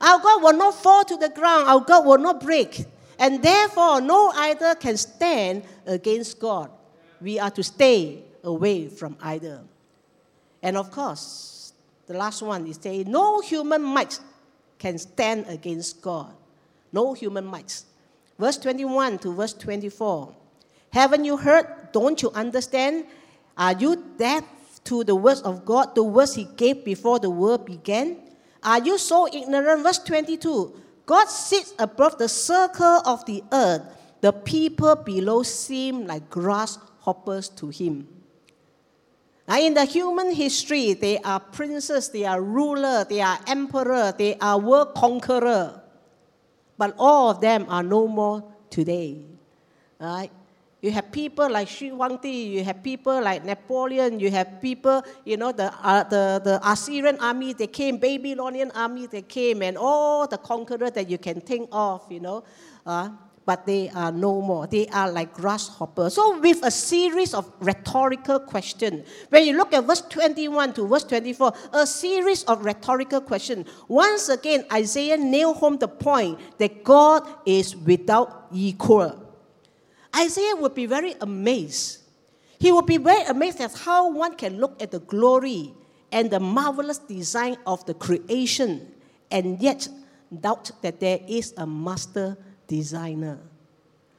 [0.00, 2.84] Our God will not fall to the ground, our God will not break.
[3.20, 6.68] And therefore, no idol can stand against God.
[7.20, 9.68] We are to stay away from idol.
[10.60, 11.74] And of course,
[12.08, 14.18] the last one is say, no human might
[14.82, 16.34] can stand against God.
[16.92, 17.84] No human might.
[18.36, 20.34] Verse 21 to verse 24.
[20.90, 21.92] Haven't you heard?
[21.92, 23.06] Don't you understand?
[23.56, 24.42] Are you deaf
[24.82, 28.16] to the words of God, the words He gave before the world began?
[28.64, 29.84] Are you so ignorant?
[29.84, 30.74] Verse 22
[31.06, 33.82] God sits above the circle of the earth.
[34.20, 38.08] The people below seem like grasshoppers to Him.
[39.48, 44.36] Now, in the human history, they are princes, they are ruler, they are emperor, they
[44.36, 45.82] are world conqueror.
[46.78, 49.24] But all of them are no more today.
[49.98, 50.30] Right?
[50.80, 55.36] You have people like Shi Huangdi, you have people like Napoleon, you have people, you
[55.36, 60.26] know, the, uh, the, the Assyrian army, they came, Babylonian army, they came, and all
[60.26, 62.42] the conquerors that you can think of, you know.
[62.84, 63.10] Uh,
[63.44, 64.66] but they are no more.
[64.66, 66.14] They are like grasshoppers.
[66.14, 71.04] So, with a series of rhetorical questions, when you look at verse 21 to verse
[71.04, 73.68] 24, a series of rhetorical questions.
[73.88, 79.18] Once again, Isaiah nailed home the point that God is without equal.
[80.14, 81.98] Isaiah would be very amazed.
[82.58, 85.74] He would be very amazed at how one can look at the glory
[86.12, 88.92] and the marvelous design of the creation
[89.30, 89.88] and yet
[90.40, 92.36] doubt that there is a master
[92.72, 93.38] designer.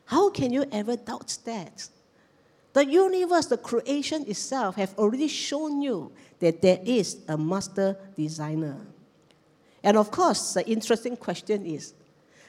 [0.05, 1.89] How can you ever doubt that?
[2.73, 8.77] The universe, the creation itself, have already shown you that there is a master designer.
[9.83, 11.93] And of course, the interesting question is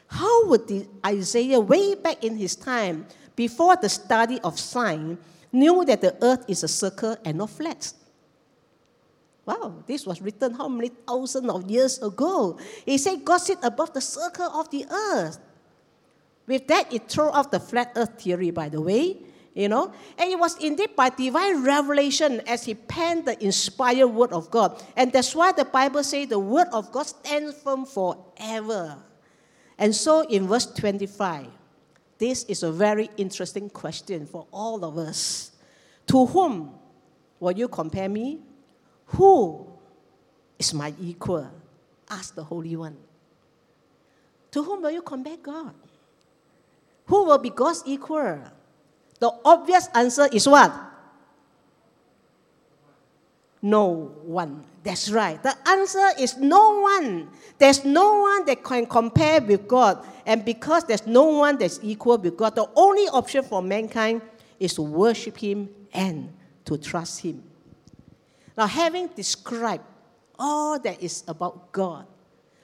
[0.06, 5.18] how would the Isaiah, way back in his time, before the study of science,
[5.52, 7.92] knew that the earth is a circle and not flat?
[9.46, 12.58] Wow, this was written how many thousands of years ago?
[12.84, 15.38] He said, God sit above the circle of the earth.
[16.46, 19.16] With that, it threw out the flat earth theory, by the way,
[19.54, 19.92] you know.
[20.18, 24.82] And it was indeed by divine revelation as he penned the inspired word of God.
[24.96, 28.98] And that's why the Bible says the word of God stands firm forever.
[29.78, 31.46] And so in verse 25,
[32.18, 35.52] this is a very interesting question for all of us.
[36.08, 36.74] To whom
[37.40, 38.40] will you compare me?
[39.06, 39.66] Who
[40.58, 41.50] is my equal?
[42.08, 42.96] Ask the Holy One.
[44.50, 45.74] to whom will you compare God?
[47.06, 48.40] Who will be God's equal?
[49.20, 50.72] The obvious answer is what?
[53.62, 54.64] No one.
[54.82, 55.42] That's right.
[55.42, 57.30] The answer is no one.
[57.58, 60.06] There's no one that can compare with God.
[60.26, 64.20] And because there's no one that's equal with God, the only option for mankind
[64.60, 66.30] is to worship Him and
[66.66, 67.42] to trust Him.
[68.56, 69.84] Now, having described
[70.38, 72.06] all that is about God,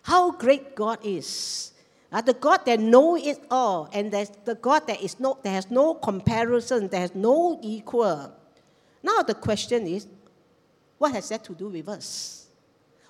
[0.03, 1.70] how great God is,
[2.13, 5.71] uh, the God that knows it all, and the God that is no, that has
[5.71, 8.33] no comparison, that has no equal.
[9.03, 10.07] Now the question is,
[10.99, 12.47] what has that to do with us?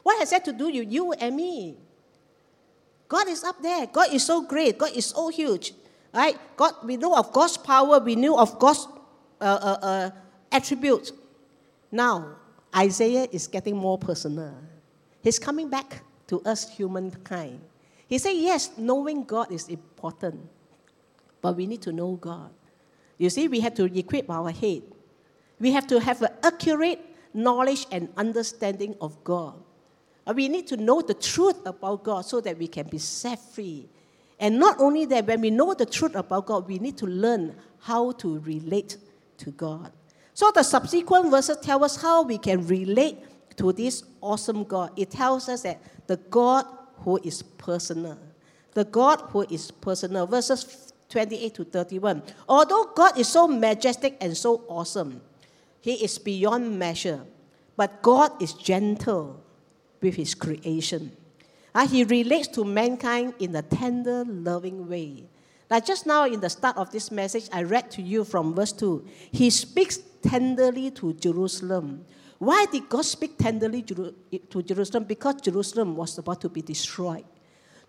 [0.03, 1.77] What has that to do with you and me?
[3.09, 3.87] God is up there.
[3.87, 4.79] God is so great.
[4.79, 5.73] God is so huge.
[6.15, 6.39] Right?
[6.57, 7.99] God, we know of God's power.
[7.99, 8.87] We knew of God's
[9.41, 10.11] uh, uh, uh,
[10.53, 11.13] attributes.
[11.91, 12.37] Now,
[12.75, 14.55] Isaiah is getting more personal.
[15.23, 17.61] He's coming back to us, humankind.
[18.11, 20.41] He said, yes, knowing God is important,
[21.41, 22.51] but we need to know God.
[23.19, 24.83] You see, we have to equip our head.
[25.61, 26.99] We have to have an accurate
[27.33, 29.63] knowledge and understanding of God.
[30.27, 33.39] Uh, we need to know the truth about God so that we can be set
[33.39, 33.89] free.
[34.41, 37.55] And not only that, when we know the truth about God, we need to learn
[37.79, 38.97] how to relate
[39.39, 39.93] to God.
[40.35, 43.19] So the subsequent verses tell us how we can relate
[43.57, 44.91] to this awesome God.
[44.97, 46.67] It tells us that the God
[47.01, 48.19] who is personal.
[48.75, 50.27] The God who is personal.
[50.27, 52.23] Verses 28 to 31.
[52.49, 55.21] Although God is so majestic and so awesome,
[55.81, 57.21] He is beyond measure.
[57.77, 59.43] But God is gentle
[60.01, 61.17] with His creation.
[61.75, 65.25] Uh, he relates to mankind in a tender, loving way.
[65.71, 68.73] Like just now in the start of this message, I read to you from verse
[68.73, 69.07] 2.
[69.31, 72.05] He speaks tenderly to Jerusalem
[72.41, 75.05] why did God speak tenderly to Jerusalem?
[75.05, 77.27] Because Jerusalem was about to be destroyed.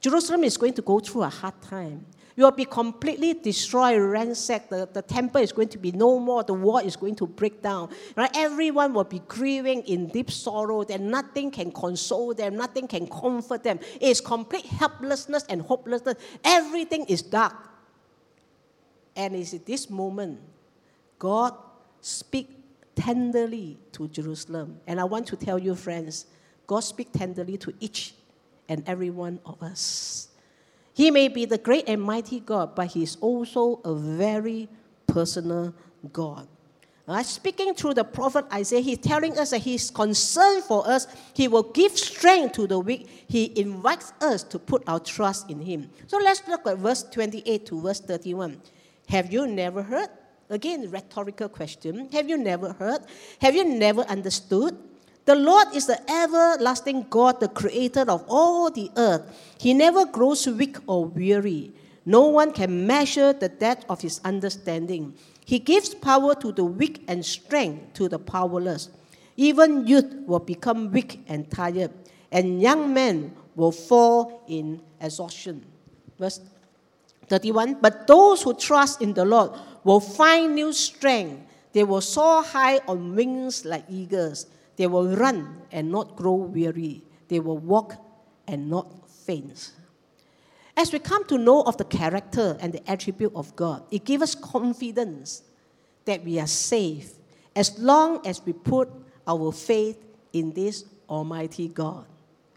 [0.01, 2.05] Jerusalem is going to go through a hard time.
[2.35, 4.69] You will be completely destroyed, ransacked.
[4.69, 6.43] The, the temple is going to be no more.
[6.43, 7.91] The wall is going to break down.
[8.17, 8.29] Right?
[8.35, 10.83] Everyone will be grieving in deep sorrow.
[10.83, 12.57] That nothing can console them.
[12.57, 13.79] Nothing can comfort them.
[14.01, 16.15] It is complete helplessness and hopelessness.
[16.43, 17.55] Everything is dark.
[19.15, 20.41] And it's at this moment
[21.17, 21.53] God
[22.01, 22.60] speak
[22.95, 24.79] tenderly to Jerusalem.
[24.87, 26.25] And I want to tell you, friends,
[26.67, 28.13] God speaks tenderly to each
[28.69, 30.29] and every one of us.
[30.93, 34.69] He may be the great and mighty God, but He is also a very
[35.07, 35.73] personal
[36.11, 36.47] God.
[37.23, 41.07] Speaking through the prophet Isaiah, he's telling us that he's concerned for us.
[41.33, 43.25] He will give strength to the weak.
[43.27, 45.89] He invites us to put our trust in him.
[46.07, 48.61] So let's look at verse 28 to verse 31.
[49.09, 50.07] Have you never heard?
[50.51, 52.09] Again, rhetorical question.
[52.11, 53.01] Have you never heard?
[53.39, 54.77] Have you never understood?
[55.23, 59.23] The Lord is the everlasting God, the creator of all the earth.
[59.57, 61.71] He never grows weak or weary.
[62.05, 65.15] No one can measure the depth of his understanding.
[65.45, 68.89] He gives power to the weak and strength to the powerless.
[69.37, 71.91] Even youth will become weak and tired,
[72.29, 75.63] and young men will fall in exhaustion.
[76.19, 76.41] Verse
[77.27, 79.51] 31 But those who trust in the Lord
[79.83, 81.47] will find new strength.
[81.73, 84.47] They will soar high on wings like eagles.
[84.75, 87.03] They will run and not grow weary.
[87.27, 87.95] They will walk
[88.47, 89.71] and not faint.
[90.75, 94.23] As we come to know of the character and the attribute of God, it gives
[94.23, 95.43] us confidence
[96.05, 97.13] that we are safe
[97.55, 98.89] as long as we put
[99.27, 99.97] our faith
[100.33, 102.05] in this Almighty God.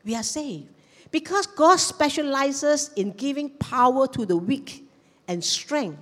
[0.05, 0.65] We are safe
[1.11, 4.89] because God specializes in giving power to the weak
[5.29, 5.99] and strength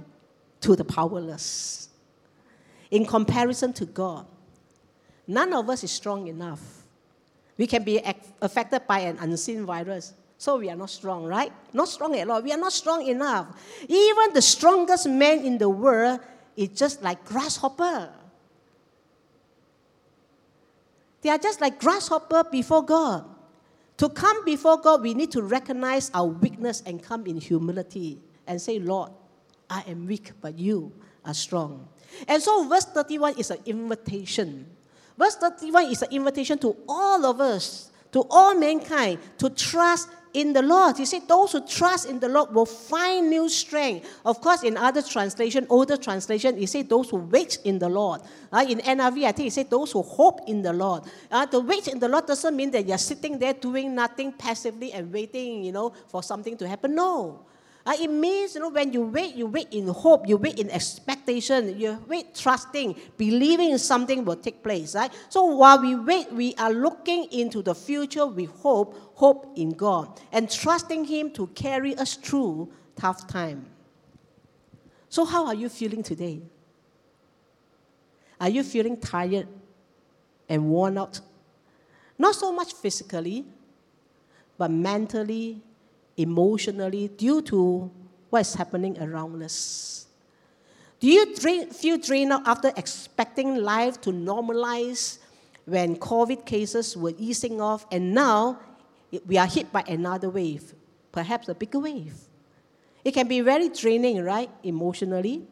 [0.62, 1.88] to the powerless.
[2.90, 4.26] In comparison to God,
[5.26, 6.60] none of us is strong enough.
[7.56, 8.02] We can be
[8.40, 10.14] affected by an unseen virus.
[10.38, 11.52] So we are not strong, right?
[11.72, 12.42] Not strong at all.
[12.42, 13.46] We are not strong enough.
[13.88, 16.20] Even the strongest man in the world
[16.56, 18.10] is just like grasshopper.
[21.20, 23.24] They are just like grasshopper before God.
[23.98, 28.18] To come before God, we need to recognize our weakness and come in humility
[28.48, 29.12] and say, Lord,
[29.72, 30.92] I am weak, but you
[31.24, 31.88] are strong.
[32.28, 34.66] And so, verse 31 is an invitation.
[35.16, 40.52] Verse 31 is an invitation to all of us, to all mankind, to trust in
[40.52, 40.98] the Lord.
[40.98, 44.08] He said, Those who trust in the Lord will find new strength.
[44.26, 48.20] Of course, in other translation, older translation, he said, Those who wait in the Lord.
[48.52, 51.04] Uh, in NIV, I think he said, Those who hope in the Lord.
[51.30, 54.92] Uh, the wait in the Lord doesn't mean that you're sitting there doing nothing passively
[54.92, 56.94] and waiting, you know, for something to happen.
[56.94, 57.46] No.
[57.84, 60.70] Uh, it means, you know, when you wait, you wait in hope, you wait in
[60.70, 65.12] expectation, you wait trusting, believing something will take place, right?
[65.28, 70.20] So while we wait, we are looking into the future with hope, hope in God,
[70.30, 73.66] and trusting Him to carry us through tough time.
[75.08, 76.40] So how are you feeling today?
[78.40, 79.48] Are you feeling tired
[80.48, 81.20] and worn out?
[82.16, 83.44] Not so much physically,
[84.56, 85.60] but mentally,
[86.16, 87.90] emotionally, due to
[88.30, 90.06] what is happening around us.
[91.00, 95.18] Do you drain, feel drained out after expecting life to normalize
[95.64, 98.60] when COVID cases were easing off and now
[99.26, 100.74] we are hit by another wave,
[101.10, 102.14] perhaps a bigger wave?
[103.04, 105.46] It can be very draining, right, emotionally.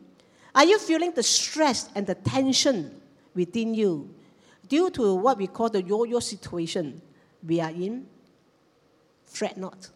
[0.55, 3.01] Are you feeling the stress and the tension
[3.35, 4.15] within you
[4.69, 7.03] due to what we call the yo yo situation
[7.47, 8.07] we are in?
[9.25, 9.91] Fret not.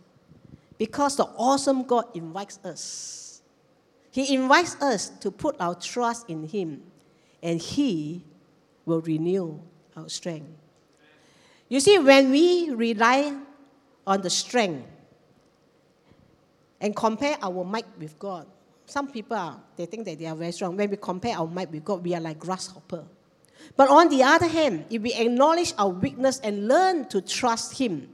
[0.79, 3.43] Because the awesome God invites us.
[4.11, 6.83] He invites us to put our trust in Him,
[7.43, 8.25] and He
[8.85, 9.61] will renew
[9.97, 10.51] our strength.
[11.68, 13.37] You see, when we rely
[14.07, 14.87] on the strength
[16.81, 18.47] and compare our might with God,
[18.87, 20.77] some people are, they think that they are very strong.
[20.77, 23.05] When we compare our might with God, we are like grasshopper.
[23.77, 28.14] But on the other hand, if we acknowledge our weakness and learn to trust Him,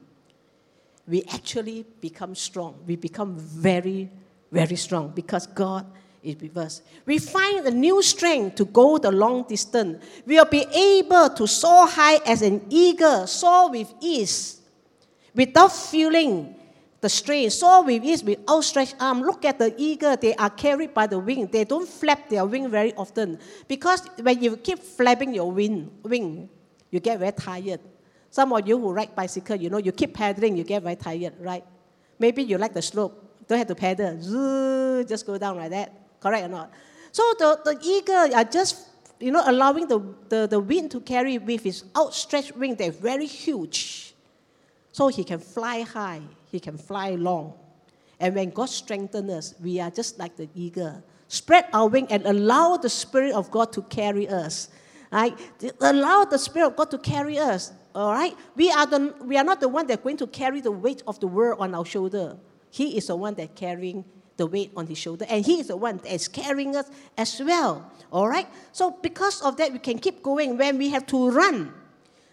[1.07, 2.77] we actually become strong.
[2.87, 4.11] We become very,
[4.51, 5.87] very strong because God
[6.23, 6.83] is with us.
[7.07, 10.05] We find a new strength to go the long distance.
[10.27, 14.61] We will be able to soar high as an eagle, soar with ease,
[15.35, 16.55] without feeling
[17.01, 17.51] the strain.
[17.51, 19.23] Soar with ease with outstretched arm.
[19.23, 21.49] Look at the eagle; they are carried by the wing.
[21.51, 26.49] They don't flap their wing very often because when you keep flapping your wing, wing,
[26.91, 27.81] you get very tired.
[28.31, 31.35] Some of you who ride bicycle, you know, you keep pedaling, you get very tired,
[31.41, 31.65] right?
[32.19, 35.93] Maybe you like the slope, don't have to pedal, just go down like that.
[36.21, 36.73] Correct or not?
[37.13, 41.39] So the, the eagle are just, you know, allowing the, the, the wind to carry
[41.39, 42.77] with his outstretched wing.
[42.77, 44.15] They're very huge.
[44.93, 46.21] So he can fly high,
[46.53, 47.55] he can fly long.
[48.21, 51.03] And when God strengthens us, we are just like the eagle.
[51.27, 54.69] Spread our wing and allow the Spirit of God to carry us.
[55.11, 55.37] Right?
[55.81, 57.73] Allow the Spirit of God to carry us.
[57.95, 58.37] All right?
[58.57, 61.19] We are, the, we are not the one that's going to carry the weight of
[61.21, 62.37] the world on our shoulder.
[62.71, 64.05] He is the one that's carrying
[64.37, 67.43] the weight on his shoulder, and he is the one that is carrying us as
[67.45, 67.91] well.
[68.11, 68.47] All right?
[68.73, 71.75] So, because of that, we can keep going when we have to run.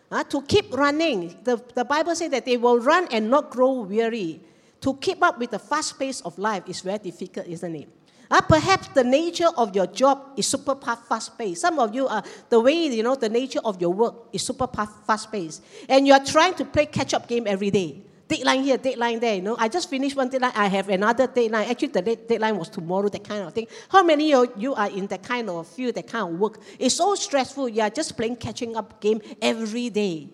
[0.10, 3.82] Uh, to keep running, the, the Bible says that they will run and not grow
[3.82, 4.40] weary.
[4.82, 7.90] To keep up with the fast pace of life is very difficult, isn't it?
[8.30, 11.62] Uh, perhaps the nature of your job is super fast paced.
[11.62, 14.68] Some of you are the way you know the nature of your work is super
[14.68, 18.02] fast paced, and you are trying to play catch up game every day.
[18.28, 19.36] Deadline here, deadline there.
[19.36, 20.52] You know, I just finished one deadline.
[20.54, 21.70] I have another deadline.
[21.70, 23.08] Actually, the deadline was tomorrow.
[23.08, 23.68] That kind of thing.
[23.88, 26.60] How many of you are in that kind of field, that kind of work?
[26.78, 27.70] It's so stressful.
[27.70, 30.28] You are just playing catching up game every day.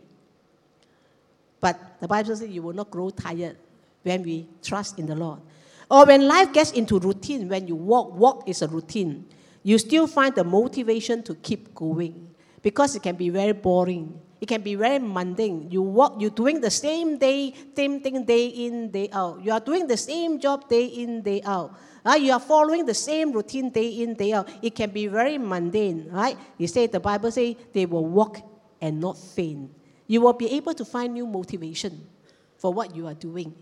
[1.59, 3.57] But the Bible says you will not grow tired
[4.01, 5.39] when we trust in the Lord.
[5.93, 9.29] Or when life gets into routine, when you walk, walk is a routine,
[9.61, 12.33] you still find the motivation to keep going
[12.63, 14.19] because it can be very boring.
[14.41, 15.69] It can be very mundane.
[15.69, 19.43] You walk, you're doing the same day, same thing day in, day out.
[19.43, 21.77] You are doing the same job day in, day out.
[22.03, 24.49] Uh, you are following the same routine day in, day out.
[24.63, 26.35] It can be very mundane, right?
[26.57, 28.41] You say the Bible say they will walk
[28.81, 29.69] and not faint.
[30.07, 32.07] You will be able to find new motivation
[32.57, 33.53] for what you are doing.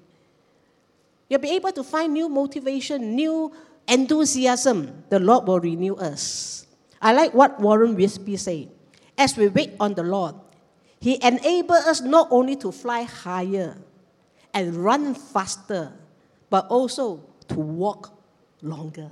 [1.31, 3.55] You'll be able to find new motivation, new
[3.87, 5.05] enthusiasm.
[5.07, 6.67] The Lord will renew us.
[7.01, 8.67] I like what Warren Wiersbe said.
[9.17, 10.35] As we wait on the Lord,
[10.99, 13.77] He enables us not only to fly higher
[14.53, 15.93] and run faster,
[16.49, 18.11] but also to walk
[18.61, 19.09] longer.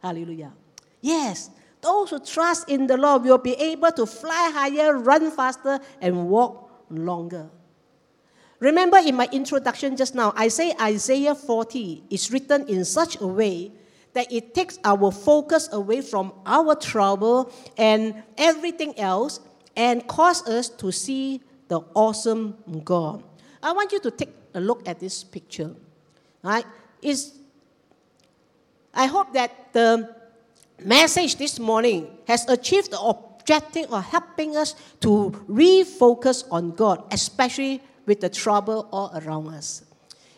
[0.00, 0.52] Hallelujah.
[1.00, 1.50] Yes,
[1.80, 6.28] those who trust in the Lord will be able to fly higher, run faster, and
[6.28, 7.50] walk longer.
[8.60, 13.26] Remember in my introduction just now, I say Isaiah 40 is written in such a
[13.26, 13.70] way
[14.14, 19.38] that it takes our focus away from our trouble and everything else
[19.76, 23.22] and cause us to see the awesome God.
[23.62, 25.74] I want you to take a look at this picture.
[26.42, 26.64] Right?
[27.00, 27.38] Is
[28.92, 30.14] I hope that the
[30.82, 37.80] message this morning has achieved the objective of helping us to refocus on God, especially
[38.08, 39.84] with the trouble all around us.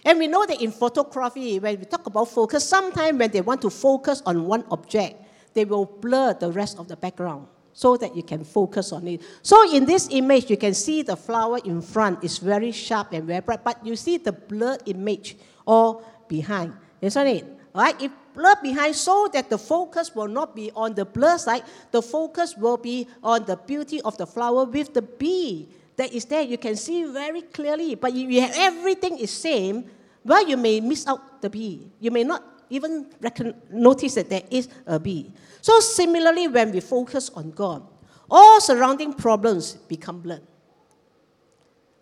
[0.04, 3.62] And we know that in photography, when we talk about focus, sometimes when they want
[3.62, 5.22] to focus on one object,
[5.54, 9.22] they will blur the rest of the background so that you can focus on it.
[9.42, 13.24] So in this image, you can see the flower in front is very sharp and
[13.24, 17.60] very bright, but you see the blurred image all behind, isn't it?
[17.74, 18.00] right?
[18.00, 22.02] If blurred behind so that the focus will not be on the blur side, the
[22.02, 25.68] focus will be on the beauty of the flower with the bee
[26.00, 26.40] that is there.
[26.40, 27.94] You can see very clearly.
[27.94, 29.84] But you have everything is same,
[30.24, 31.92] well, you may miss out the bee.
[32.00, 35.30] You may not even recon- notice that there is a bee.
[35.60, 37.86] So similarly, when we focus on God,
[38.30, 40.46] all surrounding problems become blurred.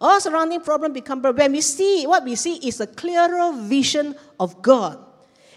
[0.01, 1.36] All surrounding problems become blurred.
[1.36, 5.05] When we see, what we see is a clearer vision of God.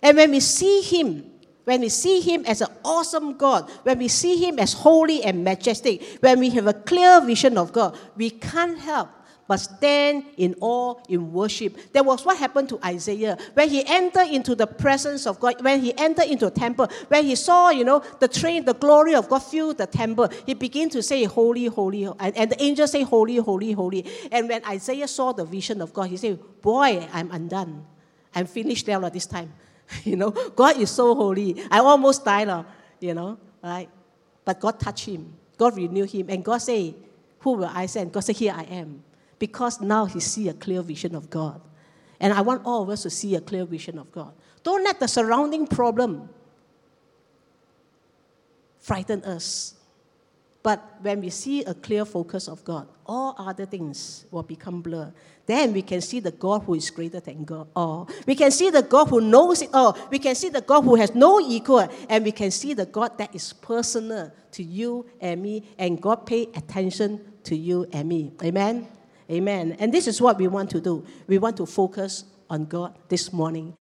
[0.01, 1.30] And when we see Him,
[1.72, 5.41] when we see Him as an awesome God, when we see Him as holy and
[5.41, 9.07] majestic, when we have a clear vision of God, we can't help
[9.47, 11.78] but stand in awe in worship.
[11.93, 13.38] That was what happened to Isaiah.
[13.53, 17.24] When he entered into the presence of God, when he entered into a temple, when
[17.24, 20.89] he saw, you know, the train, the glory of God fill the temple, he began
[20.89, 24.05] to say, Holy, holy, and, and the angels say, Holy, holy, holy.
[24.30, 27.86] And when Isaiah saw the vision of God, he said, Boy, I'm undone.
[28.36, 29.53] I'm finished there this time.
[30.03, 31.63] you know, God is so holy.
[31.69, 32.63] I almost died, uh,
[32.99, 33.89] you know, right?
[34.45, 35.33] But God touched him.
[35.57, 36.27] God renewed him.
[36.29, 36.95] And God said,
[37.39, 38.11] Who will I send?
[38.11, 39.03] God said, Here I am
[39.39, 41.61] because now he see a clear vision of God.
[42.19, 44.33] And I want all of us to see a clear vision of God.
[44.63, 46.29] Don't let the surrounding problem
[48.79, 49.73] frighten us.
[50.61, 55.11] But when we see a clear focus of God, all other things will become blur.
[55.45, 58.09] Then we can see the God who is greater than God all.
[58.25, 59.97] We can see the God who knows it all.
[60.09, 61.87] We can see the God who has no equal.
[62.09, 65.63] And we can see the God that is personal to you and me.
[65.77, 68.33] And God pay attention to you and me.
[68.43, 68.87] Amen.
[69.29, 69.77] Amen.
[69.79, 71.05] And this is what we want to do.
[71.27, 73.75] We want to focus on God this morning.